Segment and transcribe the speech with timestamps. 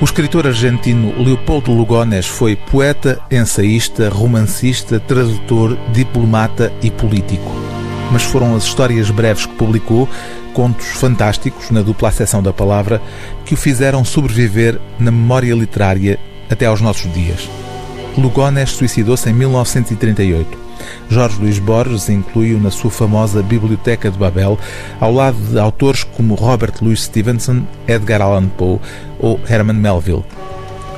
[0.00, 7.52] O escritor argentino Leopoldo Lugones foi poeta, ensaísta, romancista, tradutor, diplomata e político.
[8.10, 10.08] Mas foram as histórias breves que publicou,
[10.54, 13.00] contos fantásticos na dupla acessão da palavra,
[13.44, 17.46] que o fizeram sobreviver na memória literária até aos nossos dias.
[18.16, 20.70] Lugones suicidou-se em 1938.
[21.10, 24.58] Jorge Luís Borges inclui-o na sua famosa Biblioteca de Babel,
[24.98, 28.80] ao lado de autores como Robert Louis Stevenson, Edgar Allan Poe
[29.20, 30.24] ou Herman Melville.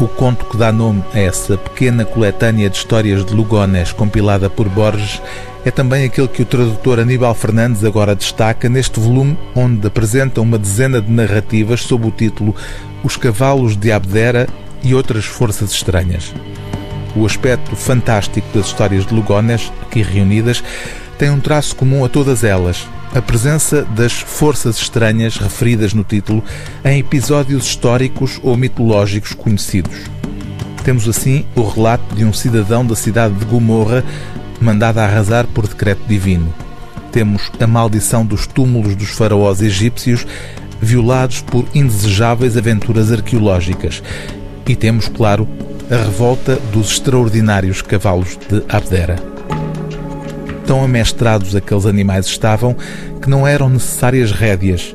[0.00, 4.68] O conto que dá nome a essa pequena coletânea de histórias de Lugones compilada por
[4.68, 5.20] Borges
[5.64, 10.56] é também aquele que o tradutor Aníbal Fernandes agora destaca neste volume, onde apresenta uma
[10.56, 12.54] dezena de narrativas sob o título
[13.02, 14.48] Os Cavalos de Abdera
[14.84, 16.32] e outras forças estranhas.
[17.16, 20.62] O aspecto fantástico das histórias de Lugones, aqui reunidas,
[21.18, 26.42] tem um traço comum a todas elas: a presença das forças estranhas referidas no título
[26.84, 29.96] em episódios históricos ou mitológicos conhecidos.
[30.84, 34.04] Temos assim o relato de um cidadão da cidade de Gomorra
[34.60, 36.52] mandado a arrasar por decreto divino.
[37.12, 40.26] Temos a maldição dos túmulos dos faraós egípcios
[40.80, 44.02] violados por indesejáveis aventuras arqueológicas.
[44.66, 45.48] E temos, claro,
[45.90, 49.37] a revolta dos extraordinários cavalos de Abdera.
[50.68, 52.76] Tão amestrados aqueles animais estavam
[53.22, 54.94] que não eram necessárias rédeas.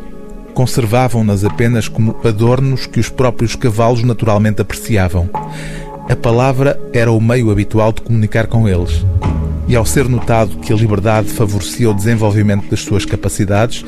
[0.54, 5.28] Conservavam-nas apenas como adornos que os próprios cavalos naturalmente apreciavam.
[6.08, 9.04] A palavra era o meio habitual de comunicar com eles.
[9.68, 13.84] E ao ser notado que a liberdade favorecia o desenvolvimento das suas capacidades,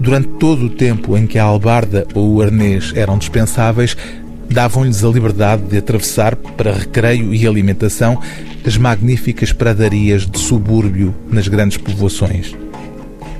[0.00, 3.94] durante todo o tempo em que a albarda ou o arnês eram dispensáveis,
[4.50, 8.20] davam-lhes a liberdade de atravessar, para recreio e alimentação,
[8.64, 12.54] as magníficas pradarias de subúrbio nas grandes povoações.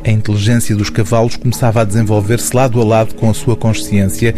[0.04, 4.34] A inteligência dos cavalos começava a desenvolver-se lado a lado com a sua consciência,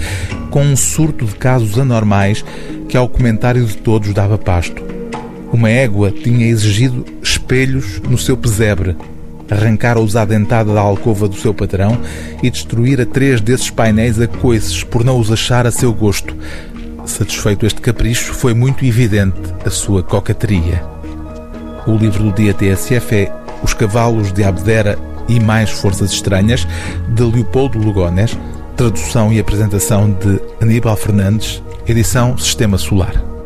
[0.50, 2.42] com um surto de casos anormais
[2.88, 4.82] que, ao comentário de todos, dava pasto.
[5.52, 8.96] Uma égua tinha exigido espelhos no seu pesebre,
[9.50, 11.98] arrancar-os à dentada da alcova do seu patrão
[12.42, 16.36] e destruir a três desses painéis a coices por não os achar a seu gosto.
[17.04, 20.82] Satisfeito este capricho, foi muito evidente a sua cocateria.
[21.86, 23.32] O livro do dia TSF é
[23.62, 26.66] Os Cavalos de Abdera e Mais Forças Estranhas,
[27.08, 28.36] de Leopoldo Lugones,
[28.76, 33.37] tradução e apresentação de Aníbal Fernandes, edição Sistema Solar.